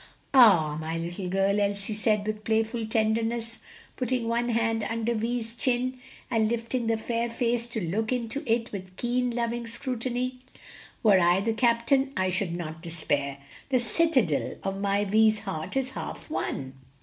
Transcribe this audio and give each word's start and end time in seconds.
"Ah, 0.33 0.79
my 0.81 0.97
little 0.97 1.29
girl!" 1.29 1.59
Elsie 1.61 1.93
said, 1.93 2.25
with 2.25 2.43
playful 2.43 2.87
tenderness, 2.87 3.59
putting 3.95 4.27
one 4.27 4.49
hand 4.49 4.81
under 4.81 5.13
Vi's 5.13 5.53
chin, 5.53 5.99
and 6.31 6.49
lifting 6.49 6.87
the 6.87 6.97
fair 6.97 7.29
face 7.29 7.67
to 7.67 7.79
look 7.79 8.11
into 8.11 8.41
it 8.51 8.71
with 8.71 8.97
keen, 8.97 9.29
loving 9.29 9.67
scrutiny, 9.67 10.39
"were 11.03 11.19
I 11.19 11.39
the 11.39 11.53
captain, 11.53 12.13
I 12.17 12.31
should 12.31 12.55
not 12.55 12.81
despair; 12.81 13.37
the 13.69 13.79
citadel 13.79 14.55
of 14.63 14.81
my 14.81 15.05
Vi's 15.05 15.41
heart 15.41 15.77
is 15.77 15.91
half 15.91 16.31
won." 16.31 16.73